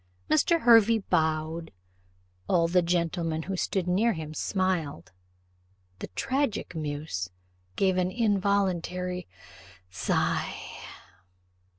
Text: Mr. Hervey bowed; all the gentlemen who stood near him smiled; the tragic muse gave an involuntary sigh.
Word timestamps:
Mr. 0.31 0.61
Hervey 0.61 0.97
bowed; 0.97 1.71
all 2.47 2.67
the 2.67 2.81
gentlemen 2.81 3.43
who 3.43 3.55
stood 3.55 3.87
near 3.87 4.13
him 4.13 4.33
smiled; 4.33 5.11
the 5.99 6.07
tragic 6.15 6.73
muse 6.73 7.29
gave 7.75 7.97
an 7.97 8.09
involuntary 8.09 9.27
sigh. 9.91 10.55